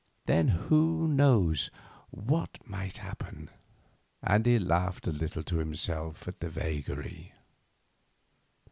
[0.25, 1.69] Then who knows
[2.09, 3.51] what might happen?"
[4.23, 7.33] and he laughed a little to himself at the vagary.